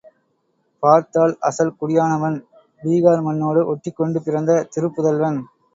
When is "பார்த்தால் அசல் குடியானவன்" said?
0.83-2.37